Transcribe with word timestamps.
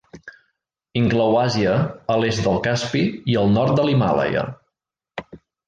Inclou 1.01 1.37
Àsia 1.41 1.75
a 2.15 2.17
l'est 2.23 2.43
del 2.47 2.59
Caspi 2.69 3.05
i 3.35 3.39
al 3.45 3.55
nord 3.61 3.79
de 3.81 3.89
l'Himàlaia. 3.91 4.49